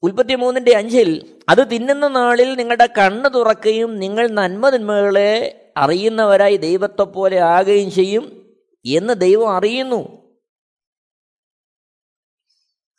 [0.06, 7.40] ഉൽപ്പത്തി മൂന്നിന്റെ അഞ്ചിൽ അത് തിന്നുന്ന നാളിൽ നിങ്ങളുടെ കണ്ണ് തുറക്കുകയും നിങ്ങൾ നന്മ തിന്മകളെ അറിയുന്നവരായി ദൈവത്തെ പോലെ
[7.40, 8.54] ആകുകയും ചെയ്യും
[8.86, 10.26] എന്ന് ദൈവം അറിയുന്നു.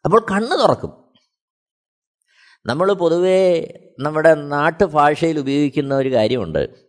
[0.06, 1.14] അപ്പോൾ കണ്ണ് തുറക്കും.
[2.66, 3.62] നമ്മൾ പൊതുവേ
[4.00, 6.88] നമ്മുടെ നാട്ടുഭാഷയിൽ ഉപയോഗിക്കുന്ന ഒരു കാര്യമുണ്ട്.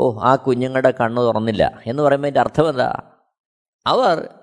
[0.00, 1.82] ഓ ആ കുഞ്ഞുങ്ങളുടെ കണ്ണ് തുറന്നില്ല.
[1.86, 3.18] എന്ന് പറയുമ്പോൾ അതിന്റെ അർത്ഥം എന്താ?
[3.86, 4.34] അവർ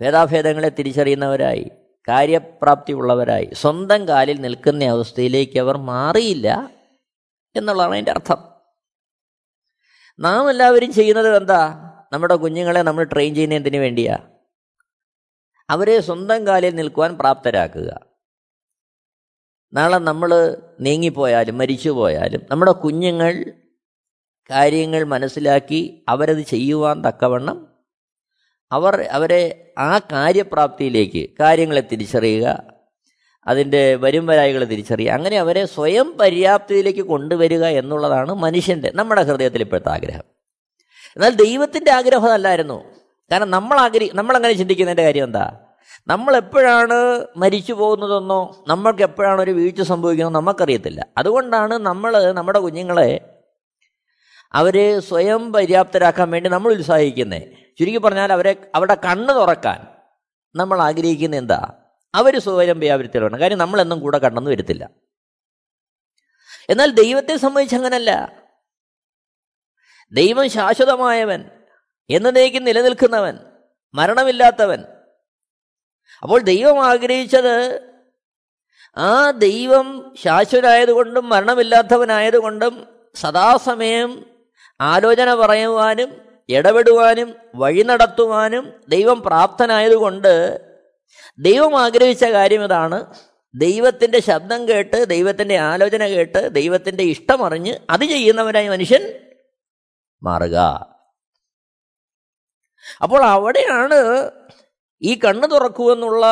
[0.00, 1.70] ഭേദാഭേദങ്ങളെ തിരിച്ചറിയുന്നവരായി.
[2.08, 6.70] കാര്യപ്രാപ്തി ഉള്ളവരായി സ്വന്തം കാലിൽ നിൽക്കുന്ന അവസ്ഥയിലേക്ക് അവർ മാറിയില്ല
[7.56, 8.36] എന്നുള്ളതാണ് അതിന്റെ അർത്ഥം.
[10.20, 11.88] നാം എല്ലാവരും ചെയ്യുന്നത് എന്താ?
[12.12, 14.18] നമ്മുടെ കുഞ്ഞുങ്ങളെ നമ്മൾ ട്രെയിൻ ചെയ്യുന്നതിന് വേണ്ടിയാ?
[15.70, 18.12] അവരെ സ്വന്തം കാലിൽ നിൽക്കുവാൻ പ്രാപ്തരാക്കുക.
[19.74, 23.52] നാളെ നമ്മൾ നീങ്ങിപ്പോയാലും മരിച്ചു പോയാലും നമ്മുടെ കുഞ്ഞുങ്ങൾ
[24.50, 27.71] കാര്യങ്ങൾ മനസ്സിലാക്കി അവരത് ചെയ്യുവാൻ തക്കവണ്ണം
[28.72, 32.72] അവർ അവരെ ആ കാര്യപ്രാപ്തിയിലേക്ക് കാര്യങ്ങളെ തിരിച്ചറിയുക
[33.46, 40.22] അതിന്റെ വരും വരായികളെ തിരിച്ചറിയുക അങ്ങനെ അവരെ സ്വയം പര്യാപ്തിയിലേക്ക് കൊണ്ടുവരിക എന്നുള്ളതാണ് മനുഷ്യന്റെ നമ്മുടെ ഹൃദയത്തിൽ ഇപ്പോഴത്തെ ആഗ്രഹം.
[41.16, 42.84] എന്നാൽ ദൈവത്തിന്റെ ആഗ്രഹം അതല്ലായിരുന്നു.
[43.32, 45.60] കാരണം നമ്മൾ ആഗ്രഹി നമ്മളങ്ങനെ ചിന്തിക്കുന്നതിന്റെ കാര്യം എന്താ?
[46.06, 51.06] നമ്മൾ എപ്പോഴാണ് മരിച്ചു പോകുന്നതെന്നോ നമ്മൾക്ക് എപ്പോഴാണ് ഒരു വീഴ്ച സംഭവിക്കുന്നതെന്നോ നമുക്കറിയത്തില്ല.
[51.18, 53.20] അതുകൊണ്ടാണ് നമ്മൾ നമ്മുടെ കുഞ്ഞുങ്ങളെ
[54.54, 59.86] അവരെ സ്വയം പര്യാപ്തരാക്കാൻ വേണ്ടി നമ്മൾ ഉത്സാഹിക്കുന്നത് ചുരുക്കി പറഞ്ഞാൽ അവരെ അവരുടെ കണ്ണ് തുറക്കാൻ
[60.54, 61.72] നമ്മൾ ആഗ്രഹിക്കുന്ന എന്താ?
[62.14, 64.90] അവർ സ്വയം വ്യാപരത്തിലാണ് കാര്യം നമ്മളെന്നും കൂടെ കണ്ണെന്ന് വരത്തില്ല.
[66.70, 68.42] എന്നാൽ ദൈവത്തെ സംബന്ധിച്ച് അങ്ങനല്ല.
[70.12, 71.50] ദൈവം ശാശ്വതമായവൻ
[72.10, 73.38] എന്നതേക്ക് നിലനിൽക്കുന്നവൻ
[73.94, 74.84] മരണമില്ലാത്തവൻ.
[76.22, 77.92] അപ്പോൾ ദൈവം ആഗ്രഹിച്ചത്
[78.96, 84.26] ആ ദൈവം ശാശ്വതമായതുകൊണ്ടും മരണമില്ലാത്തവനായതുകൊണ്ടും സദാസമയം
[84.80, 90.60] ആലോചന പറയുവാനും ഇടപെടുവാനും വഴി നടത്തുവാനും ദൈവം പ്രാപ്തനായതുകൊണ്ട്
[91.38, 93.14] ദൈവം ആഗ്രഹിച്ച കാര്യം ഇതാണ്.
[93.54, 99.02] ദൈവത്തിന്റെ ശബ്ദം കേട്ട് ദൈവത്തിന്റെ ആലോചന കേട്ട് ദൈവത്തിന്റെ ഇഷ്ടമറിഞ്ഞ് അത് ചെയ്യുന്നവനായി മനുഷ്യൻ
[100.22, 100.56] മാറുക.
[103.02, 104.30] അപ്പോൾ അവിടെയാണ്
[105.02, 106.26] ഈ കണ്ണ് തുറക്കുമെന്നുള്ള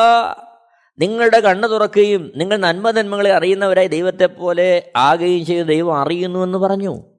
[0.99, 7.10] നിങ്ങളുടെ കണ്ണ് തുറക്കുകയും നിങ്ങൾ നന്മ നന്മകളെ അറിയുന്നവരായി ദൈവത്തെ പോലെ ആകുകയും ചെയ്ത് ദൈവം അറിയുന്നു എന്ന് പറഞ്ഞു.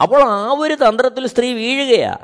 [0.00, 2.16] അപ്പോൾ ആ ഒരു തന്ത്രത്തിൽ സ്ത്രീ വീഴുകയാ.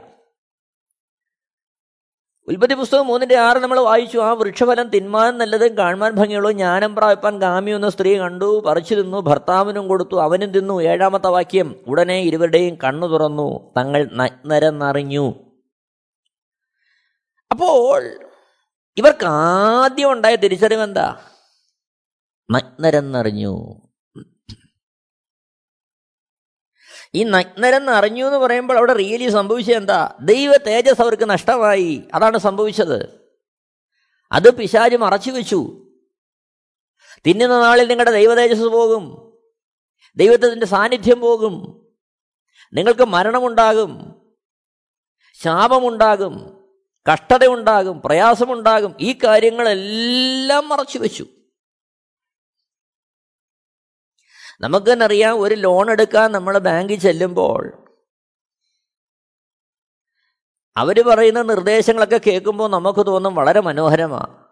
[2.49, 4.19] ഉൽപ്പത്തി പുസ്തകം മൂന്നിന്റെ ആറ് നമ്മൾ വായിച്ചു.
[4.19, 10.21] ആ വൃക്ഷഫലം തിന്മാൻ നല്ലതും കാണുവാൻ ഭംഗിയുള്ളൂ ജ്ഞാനം പ്രാപിപ്പാൻ കാമിയെന്ന സ്ത്രീ കണ്ടു പറിച്ചു തിന്നു ഭർത്താവിനും കൊടുത്തു
[10.21, 10.83] അവനും തിന്നു.
[10.83, 15.35] ഏഴാമത്തെ വാക്യം ഉടനെ ഇരുവരുടെയും കണ്ണു തുറന്നു തങ്ങൾ നഗ്നരെന്നറിഞ്ഞു.
[17.51, 18.03] അപ്പോൾ
[18.97, 21.17] ഇവർക്ക് ആദ്യം ഉണ്ടായ തിരിച്ചറിവ് എന്താ
[22.51, 23.55] നഗ്നരെന്നറിഞ്ഞു.
[27.15, 30.15] ഈ നഗ്നരെന്ന് അറിഞ്ഞു എന്ന് പറയുമ്പോൾ അവിടെ റിയലി സംഭവിച്ചത് എന്താ?
[30.21, 32.03] ദൈവ തേജസ് അവർക്ക് നഷ്ടമായി.
[32.15, 33.21] അതാണ് സംഭവിച്ചത്.
[34.33, 35.87] അത് പിശാജ് മറച്ചു വെച്ചു.
[37.27, 39.33] തിന്നുന്ന നാളിൽ നിങ്ങളുടെ ദൈവ തേജസ് പോകും.
[40.17, 41.87] ദൈവത്തിന്റെ സാന്നിധ്യം പോകും.
[42.73, 44.23] നിങ്ങൾക്ക് മരണമുണ്ടാകും.
[45.45, 46.65] ശാപമുണ്ടാകും.
[47.13, 48.03] കഷ്ടതയുണ്ടാകും.
[48.05, 48.95] പ്രയാസമുണ്ടാകും.
[49.01, 51.27] ഈ കാര്യങ്ങളെല്ലാം മറച്ചു വെച്ചു.
[54.61, 57.73] നമുക്ക് തന്നെ അറിയാം ഒരു ലോൺ എടുക്കാൻ നമ്മൾ ബാങ്കിൽ ചെല്ലുമ്പോൾ
[60.77, 64.51] അവർ പറയുന്ന നിർദ്ദേശങ്ങളൊക്കെ കേൾക്കുമ്പോൾ നമുക്ക് തോന്നും വളരെ മനോഹരമാണ്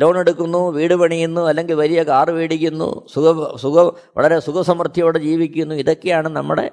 [0.00, 3.80] ലോൺ എടുക്കുന്നു വീട് പണിയുന്നു അല്ലെങ്കിൽ വലിയ കാർ മേടിക്കുന്നു സുഖ സുഖ
[4.16, 5.74] വളരെ സുഖസമൃദ്ധിയോടെ ജീവിക്കുന്നു.
[5.74, 6.70] ഇതൊക്കെയാണ് നമ്മുടെ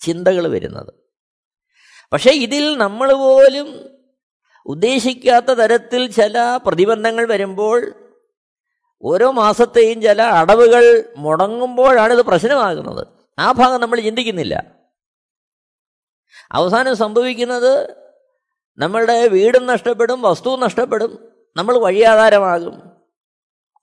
[0.00, 0.92] ചിന്തകൾ വരുന്നത്.
[2.12, 3.68] പക്ഷേ ഇതിൽ നമ്മൾ പോലും
[4.66, 8.05] ഉദ്ദേശിക്കാത്ത തരത്തിൽ ചില പ്രതിബന്ധങ്ങൾ വരുമ്പോൾ
[9.02, 13.06] ഓരോ മാസത്തെയും ചില അടവുകൾ മുടങ്ങുമ്പോഴാണ് ഇത് പ്രശ്നമാകുന്നത്.
[13.38, 14.64] ആ ഭാഗം നമ്മൾ ചിന്തിക്കുന്നില്ല.
[16.52, 17.94] അവസാനം സംഭവിക്കുന്നത്
[18.78, 22.92] നമ്മളുടെ വീടും നഷ്ടപ്പെടും വസ്തുവും നഷ്ടപ്പെടും നമ്മൾ വഴിയാധാരമാകും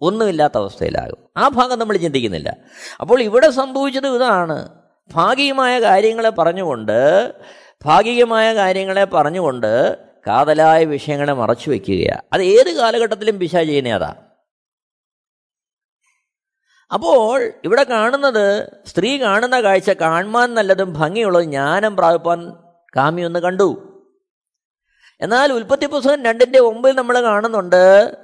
[0.02, 1.18] ഒന്നുമില്ലാത്ത അവസ്ഥയിലാകും.
[1.38, 2.58] ആ ഭാഗം നമ്മൾ ചിന്തിക്കുന്നില്ല.
[3.02, 4.70] അപ്പോൾ ഇവിടെ സംഭവിച്ചത് ഇതാണ്.
[5.14, 7.32] ഭാഗികമായ കാര്യങ്ങളെ പറഞ്ഞുകൊണ്ട്
[7.86, 9.98] ഭാഗികമായ കാര്യങ്ങളെ പറഞ്ഞുകൊണ്ട്
[10.28, 14.16] കാതലായ വിഷയങ്ങളെ മറച്ചു വയ്ക്കുകയാണ് അത് ഏത് കാലഘട്ടത്തിലും പിശ ചെയ്യുന്ന അതാ.
[16.94, 22.52] അപ്പോൾ ഇവിടെ കാണുന്നത് സ്ത്രീ കാണുന്ന കാഴ്ച കാൺമാൻ നല്ലതും ഭംഗിയുള്ളതും ജ്ഞാനം പ്രാപിപ്പാൻ
[22.96, 24.00] കാമിയൊന്ന് കണ്ടു.
[25.22, 28.18] എന്നാൽ ഉൽപ്പത്തി പുസ്തകം രണ്ടിന്റെ ഒമ്പിൽ നമ്മൾ കാണുന്നുണ്ട്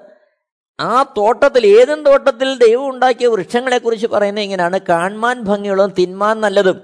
[0.79, 6.82] ആ തോട്ടത്തിൽ ഏതും തോട്ടത്തിൽ ദൈവം ഉണ്ടാക്കിയ വൃക്ഷങ്ങളെക്കുറിച്ച് പറയുന്നത് ഇങ്ങനെയാണ് കാൺമാൻ ഭംഗിയുള്ളതും തിന്മാൻ നല്ലതും.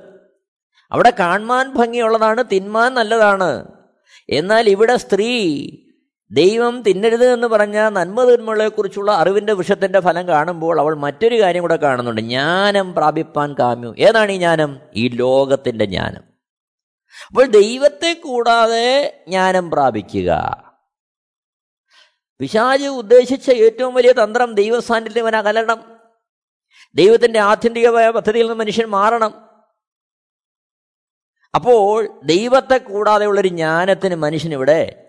[0.92, 3.68] അവിടെ കാൺമാൻ ഭംഗിയുള്ളതാണ് തിന്മാൻ നല്ലതാണ്.
[4.30, 5.60] എന്നാൽ ഇവിടെ സ്ത്രീ
[6.32, 12.22] ദൈവം തിന്നരുത് എന്ന് പറഞ്ഞ നന്മ തിന്മകളെക്കുറിച്ചുള്ള അറിവിന്റെ വിഷത്തിന്റെ ഫലം കാണുമ്പോൾ അവൾ മറ്റൊരു കാര്യം കൂടെ കാണുന്നുണ്ട്.
[12.22, 13.96] ജ്ഞാനം പ്രാപിപ്പാൻ കാമ്യു.
[14.00, 14.80] ഏതാണ് ഈ ജ്ഞാനം?
[14.96, 16.24] ഈ ലോകത്തിന്റെ ജ്ഞാനം.
[17.28, 20.64] അപ്പോൾ ദൈവത്തെ കൂടാതെ ജ്ഞാനം പ്രാപിക്കുക.
[22.40, 26.00] പിശാജ് ഉദ്ദേശിച്ച ഏറ്റവും വലിയ തന്ത്രം ദൈവസാന്നിധ്യം അകലണം
[26.96, 29.50] ദൈവത്തിന്റെ ആത്യന്തികമായ പദ്ധതിയിൽ നിന്ന് മനുഷ്യൻ മാറണം.
[31.56, 35.02] അപ്പോൾ ദൈവത്തെ കൂടാതെയുള്ളൊരു ജ്ഞാനത്തിന് മനുഷ്യനിവിടെ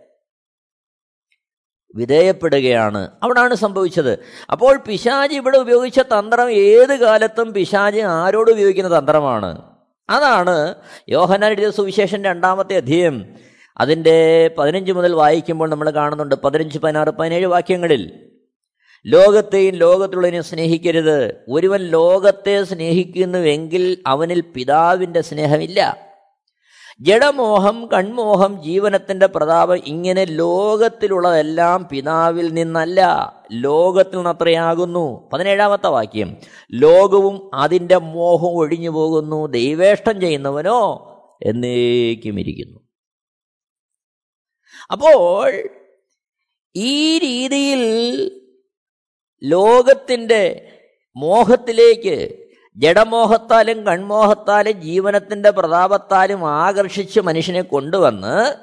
[1.97, 3.11] വിധേയപ്പെടുകയാണ്.
[3.23, 4.19] അവിടാണ് സംഭവിച്ചത്.
[4.53, 9.63] അപ്പോൾ പിശാജ് ഇവിടെ ഉപയോഗിച്ച തന്ത്രം ഏത് കാലത്തും പിശാജ് ആരോട് ഉപയോഗിക്കുന്ന തന്ത്രമാണ്?
[10.11, 10.75] അതാണ്
[11.09, 13.25] യോഹനാൻ എഴുതിയ സുവിശേഷം രണ്ടാമത്തെ അധ്യയം.
[13.79, 18.13] അതിന്റെ പതിനഞ്ച് മുതൽ വായിക്കുമ്പോൾ നമ്മൾ കാണുന്നുണ്ട് പതിനഞ്ച് പതിനാറ് പതിനേഴ് വാക്യങ്ങളിൽ.
[19.07, 21.35] ലോകത്തെയും ലോകത്തുള്ളതിനെ സ്നേഹിക്കരുത്.
[21.49, 26.06] ഒരുവൻ ലോകത്തെ സ്നേഹിക്കുന്നുവെങ്കിൽ അവനിൽ പിതാവിന്റെ സ്നേഹമില്ല.
[27.01, 33.01] ജഡമോഹം കൺമോഹം ജീവനത്തിന്റെ പ്രതാപം ഇങ്ങനെ ലോകത്തിലുള്ളതെല്ലാം പിതാവിൽ നിന്നല്ല
[33.53, 36.37] ലോകത്തിൽ നിന്ന് അത്രയാകുന്നു പതിനേഴാമത്തെ വാക്യം.
[36.73, 39.47] ലോകവും അതിന്റെ മോഹവും ഒഴിഞ്ഞു പോകുന്നു.
[39.47, 40.81] ദൈവേഷ്ടം ചെയ്യുന്നവനോ
[41.43, 42.81] എന്നേക്കും ഇരിക്കുന്നു
[44.93, 45.53] അപ്പോൾ
[46.77, 47.83] ഈ രീതിയിൽ
[49.43, 50.73] ലോകത്തിന്റെ
[51.17, 52.46] മോഹത്തിലേക്ക്
[52.77, 58.55] ജഡമോഹത്താലും കൺമോഹത്താലും ജീവനത്തിന്റെ പ്രതാപത്താലും ആകർഷിച്ച് മനുഷ്യനെ കൊണ്ടുവന്ന്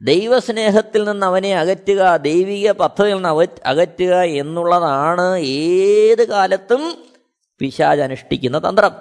[0.00, 7.04] ദൈവസ്നേഹത്തിൽ നിന്ന് അവനെ അകറ്റുക ദൈവിക പദ്ധതിയിൽ നിന്ന് അകറ്റുക എന്നുള്ളതാണ് ഏത് കാലത്തും
[7.58, 8.92] പിശാജ് അനുഷ്ഠിക്കുന്ന തന്ത്രം.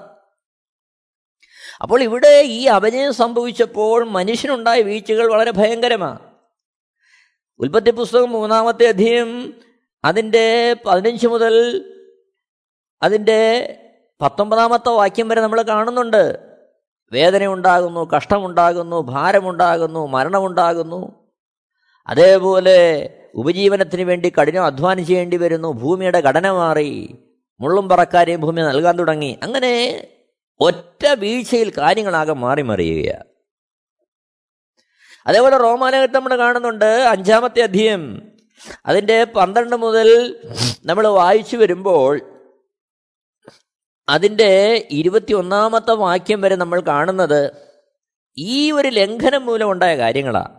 [1.81, 6.19] അപ്പോൾ ഇവിടെ ഈ അപജയം സംഭവിച്ചപ്പോൾ മനുഷ്യനുണ്ടായ വീഴ്ചകൾ വളരെ ഭയങ്കരമാണ്.
[7.59, 9.61] ഉൽപ്പത്തി പുസ്തകം മൂന്നാമത്തെ അധ്യയം
[10.05, 11.85] അതിന്റെ പതിനഞ്ച് മുതൽ
[13.01, 13.83] അതിന്റെ
[14.21, 16.39] പത്തൊമ്പതാമത്തെ വാക്യം വരെ നമ്മൾ കാണുന്നുണ്ട്.
[17.11, 21.29] വേദനയുണ്ടാകുന്നു കഷ്ടമുണ്ടാകുന്നു ഭാരമുണ്ടാകുന്നു മരണമുണ്ടാകുന്നു.
[22.07, 27.15] അതേപോലെ ഉപജീവനത്തിന് വേണ്ടി കഠിനം അധ്വാനം ചെയ്യേണ്ടി വരുന്നു ഭൂമിയുടെ ഘടന മാറി
[27.59, 29.39] മുള്ളും പറക്കാരെയും ഭൂമി നൽകാൻ തുടങ്ങി.
[29.43, 30.07] അങ്ങനെ
[30.59, 33.23] ഒറ്റ വീഴ്ചയിൽ കാര്യങ്ങളാകെ മാറി മറിയുകയാണ്.
[35.27, 38.21] അതേപോലെ റോമാനകത്ത് നമ്മൾ കാണുന്നുണ്ട് അഞ്ചാമത്തെ അധ്യയം.
[38.85, 40.39] അതിന്റെ പന്ത്രണ്ട് മുതൽ
[40.85, 42.36] നമ്മൾ വായിച്ചു വരുമ്പോൾ
[44.09, 47.51] അതിന്റെ ഇരുപത്തി ഒന്നാമത്തെ വാക്യം വരെ നമ്മൾ കാണുന്നത്
[48.37, 50.57] ഈ ഒരു ലംഘനം മൂലം ഉണ്ടായ കാര്യങ്ങളാണ്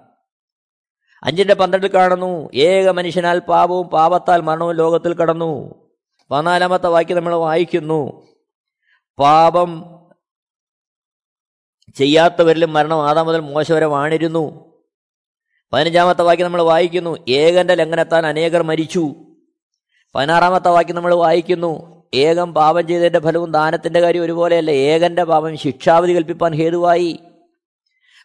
[1.23, 5.83] അഞ്ചിന്റെ പന്ത്രണ്ടിൽ കാണുന്നു ഏക മനുഷ്യനാൽ പാപവും പാപത്താൽ മരണവും ലോകത്തിൽ കടന്നു.
[6.31, 8.27] പതിനാലാമത്തെ വാക്യം നമ്മൾ വായിക്കുന്നു
[9.19, 10.01] പാപം
[11.95, 14.75] ചെയ്യാത്തവരിലും മരണം ആദാം മുതൽ മോശ വരെ വാണിരുന്നു.
[15.73, 19.15] പതിനഞ്ചാമത്തെ വാക്യം നമ്മൾ വായിക്കുന്നു ഏകന്റെ ലംഘനത്താൽ അനേകർ മരിച്ചു.
[20.15, 24.71] പതിനാറാമത്തെ വാക്യം നമ്മൾ വായിക്കുന്നു ഏകം പാപം ചെയ്തതിന്റെ ഫലവും ദാനത്തിന്റെ കാര്യം ഒരുപോലെയല്ല.
[24.71, 27.19] ഏകന്റെ പാപം ശിക്ഷാവധി കൽപ്പിപ്പാൻ ഹേതുവായി.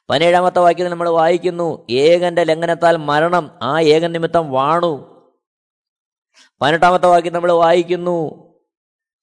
[0.10, 5.14] പതിനേഴാമത്തെ വാക്യത്തിൽ നമ്മൾ വായിക്കുന്നു ഏകന്റെ ലംഘനത്താൽ മരണം ആ ഏകൻ നിമിത്തം വാണു.
[6.62, 8.44] പതിനെട്ടാമത്തെ വാക്യം നമ്മൾ വായിക്കുന്നു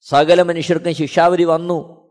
[0.00, 2.10] സകല മനുഷ്യർക്കും ശിക്ഷാവധി വന്നു.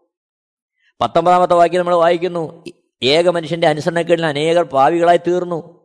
[1.01, 2.63] പത്തൊമ്പതാമത്തെ വാക്യം നമ്മൾ വായിക്കുന്നു
[3.03, 5.79] ഏക മനുഷ്യന്റെ അനുസരണക്കേടിൽ അനേകർ പാവികളായി തീർന്നു.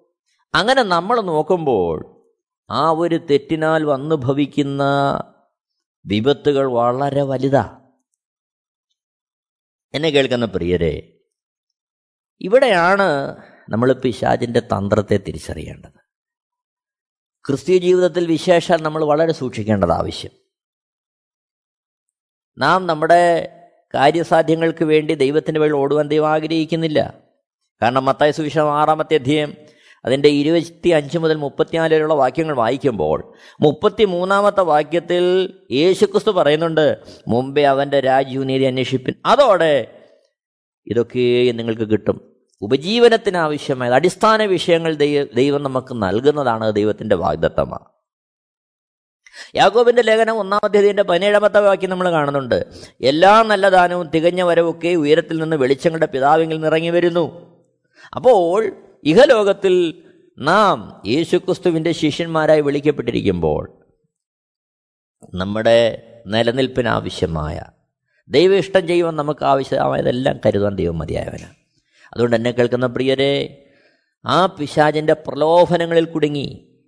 [0.54, 2.22] അങ്ങനെ നമ്മൾ നോക്കുമ്പോൾ
[2.70, 4.82] ആ ഒരു തെറ്റിനാൽ വന്നു ഭവിക്കുന്ന
[6.06, 7.80] വിപത്തുകൾ വളരെ വലുതാ.
[9.94, 11.20] എന്നെ കേൾക്കുന്ന പ്രിയരെ
[12.40, 13.36] ഇവിടെയാണ്
[13.70, 16.04] നമ്മൾ പിശാചിന്റെ തന്ത്രത്തെ തിരിച്ചറിയേണ്ടത്.
[17.46, 20.30] ക്രിസ്തീയ ജീവിതത്തിൽ വിശേഷാൽ നമ്മൾ വളരെ സൂക്ഷിക്കേണ്ടത് ആവശ്യം.
[22.58, 23.50] നാം നമ്മുടെ
[23.94, 27.20] കാര്യസാധ്യങ്ങൾക്ക് വേണ്ടി ദൈവത്തിന്റെ വഴി ഓടുവാൻ ദൈവം ആഗ്രഹിക്കുന്നില്ല.
[27.82, 29.54] കാരണം മത്തായ സുവിശേഷം ആറാമത്തെ അധ്യയം
[30.04, 38.00] അതിന്റെ ഇരുപത്തി അഞ്ച് മുതൽ മുപ്പത്തിനാല് വരെയുള്ള വാക്യങ്ങൾ വായിക്കുമ്പോൾ മുപ്പത്തി മൂന്നാമത്തെ വാക്യത്തിൽ യേശുക്രിസ്തു പറയുന്നുണ്ട് മുമ്പേ അവന്റെ
[38.00, 39.14] രാജ്യവും നീതി അന്വേഷിപ്പിൻ.
[39.26, 39.86] അതോടെ
[40.86, 42.34] ഇതൊക്കെ നിങ്ങൾക്ക് കിട്ടും.
[42.60, 44.94] ഉപജീവനത്തിന് ആവശ്യമായ അടിസ്ഥാന വിഷയങ്ങൾ
[45.34, 47.84] ദൈവം നമുക്ക് നൽകുന്നതാണ് ദൈവത്തിന്റെ വാഗ്ദത്തമാണ്
[49.54, 52.64] യാഗോബിന്റെ ലേഖനം ഒന്നാമത്തെ പതിനേഴാമത്തെ വാക്യം നമ്മൾ കാണുന്നുണ്ട്
[53.00, 57.24] എല്ലാ നല്ല ദാനവും തികഞ്ഞ വരവൊക്കെ ഉയരത്തിൽ നിന്ന് വെളിച്ചങ്ങളുടെ പിതാവിങ്കിൽ നിറങ്ങി വരുന്നു.
[58.16, 60.04] അപ്പോൾ ഇഹലോകത്തിൽ
[60.38, 63.84] നാം യേശുക്രിസ്തുവിന്റെ ശിഷ്യന്മാരായി വിളിക്കപ്പെട്ടിരിക്കുമ്പോൾ
[65.34, 67.60] നമ്മുടെ നിലനിൽപ്പിന് ആവശ്യമായ
[68.28, 71.54] ദൈവ ഇഷ്ടം ചെയ്യുവാൻ നമുക്ക് ആവശ്യമായതെല്ലാം കരുതാൻ ദൈവം മതിയായവനാണ്.
[72.12, 73.64] അതുകൊണ്ട് എന്നെ കേൾക്കുന്ന പ്രിയരെ
[74.26, 76.80] ആ പിശാചിന്റെ പ്രലോഭനങ്ങളിൽ കുടുങ്ങി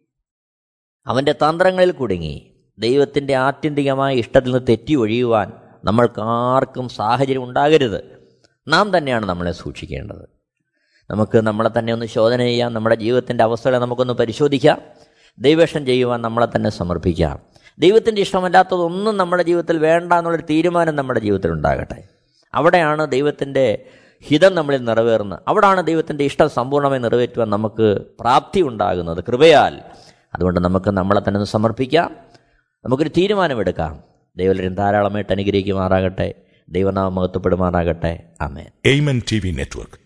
[1.06, 5.52] അവന്റെ തന്ത്രങ്ങളിൽ കുടുങ്ങി ദൈവത്തിന്റെ ആത്യന്തികമായ ഇഷ്ടത്തിൽ നിന്ന് തെറ്റി ഒഴിയുവാൻ
[5.84, 8.28] നമ്മൾക്ക് ആർക്കും സാഹചര്യം ഉണ്ടാകരുത്.
[8.68, 10.35] നാം തന്നെയാണ് നമ്മളെ സൂക്ഷിക്കേണ്ടത്.
[11.10, 14.78] നമുക്ക് നമ്മളെ തന്നെ ഒന്ന് ശോധന ചെയ്യാം നമ്മുടെ ജീവിതത്തിന്റെ അവസ്ഥകളെ നമുക്കൊന്ന് പരിശോധിക്കാം
[15.38, 17.38] ദൈവേഷം ചെയ്യുവാൻ നമ്മളെ തന്നെ സമർപ്പിക്കാം.
[17.78, 22.02] ദൈവത്തിന്റെ ഇഷ്ടമല്ലാത്തതൊന്നും നമ്മുടെ ജീവിതത്തിൽ വേണ്ട എന്നുള്ളൊരു തീരുമാനം നമ്മുടെ ജീവിതത്തിൽ ഉണ്ടാകട്ടെ.
[22.54, 23.86] അവിടെയാണ് ദൈവത്തിന്റെ
[24.22, 25.38] ഹിതം നമ്മളിൽ നിറവേറുന്നത്.
[25.48, 29.80] അവിടാണ് ദൈവത്തിന്റെ ഇഷ്ടം സമ്പൂർണമായി നിറവേറ്റുവാൻ നമുക്ക് പ്രാപ്തി ഉണ്ടാകുന്നത് കൃപയാൽ.
[30.34, 32.16] അതുകൊണ്ട് നമുക്ക് നമ്മളെ തന്നെ ഒന്ന് സമർപ്പിക്കാം.
[32.84, 34.00] നമുക്കൊരു തീരുമാനമെടുക്കാം.
[34.36, 36.34] ദൈവം ധാരാളമായിട്ട് അനുഗ്രഹിക്കുമാറാകട്ടെ.
[36.68, 38.22] ദൈവനാമം മഹത്വപ്പെടുമാറാകട്ടെ.
[38.40, 38.66] ആമേൻ.
[38.84, 40.05] Amen T V network